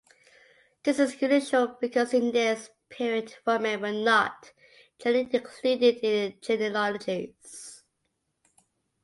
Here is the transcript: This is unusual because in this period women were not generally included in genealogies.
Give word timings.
This 0.81 0.97
is 0.97 1.21
unusual 1.21 1.77
because 1.79 2.11
in 2.11 2.31
this 2.31 2.71
period 2.89 3.35
women 3.45 3.81
were 3.81 3.91
not 3.91 4.51
generally 4.97 5.29
included 5.31 5.97
in 5.97 6.39
genealogies. 6.41 7.83